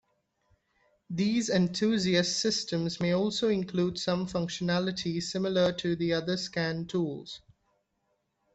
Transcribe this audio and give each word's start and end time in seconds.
These 1.11 1.49
enthusiast 1.51 2.39
systems 2.39 2.99
may 2.99 3.11
also 3.11 3.49
include 3.49 3.99
some 3.99 4.25
functionality 4.25 5.21
similar 5.21 5.73
to 5.73 5.95
the 5.95 6.13
other 6.15 6.37
scan 6.37 6.87
tools. 6.87 7.39